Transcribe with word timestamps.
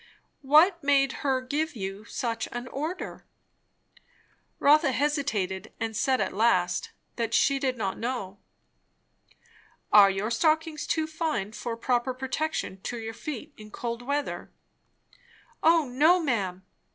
"What 0.41 0.83
made 0.83 1.11
her 1.21 1.41
give 1.41 1.75
you 1.75 2.05
such 2.05 2.47
an 2.51 2.67
order?" 2.69 3.23
Rotha 4.57 4.93
hesitated, 4.93 5.73
and 5.79 5.95
said 5.95 6.19
at 6.19 6.33
last 6.33 6.89
she 7.29 7.59
did 7.59 7.77
not 7.77 7.99
know. 7.99 8.39
"Are 9.93 10.09
your 10.09 10.31
stockings 10.31 10.87
too 10.87 11.05
fine 11.05 11.51
for 11.51 11.77
proper 11.77 12.15
protection 12.15 12.81
to 12.81 12.97
your 12.97 13.13
feet 13.13 13.53
in 13.57 13.69
cold 13.69 14.01
weather?" 14.01 14.49
"O, 15.61 15.87
no, 15.87 16.19
ma'am! 16.19 16.65